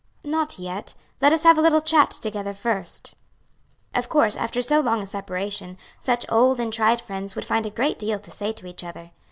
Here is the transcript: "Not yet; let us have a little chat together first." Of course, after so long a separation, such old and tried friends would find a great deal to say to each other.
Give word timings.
"Not 0.23 0.57
yet; 0.57 0.95
let 1.21 1.31
us 1.31 1.43
have 1.43 1.59
a 1.59 1.61
little 1.61 1.79
chat 1.79 2.09
together 2.09 2.55
first." 2.55 3.13
Of 3.93 4.09
course, 4.09 4.35
after 4.35 4.59
so 4.63 4.79
long 4.79 5.03
a 5.03 5.05
separation, 5.05 5.77
such 5.99 6.25
old 6.27 6.59
and 6.59 6.73
tried 6.73 6.99
friends 6.99 7.35
would 7.35 7.45
find 7.45 7.67
a 7.67 7.69
great 7.69 7.99
deal 7.99 8.17
to 8.17 8.31
say 8.31 8.51
to 8.51 8.65
each 8.65 8.83
other. 8.83 9.11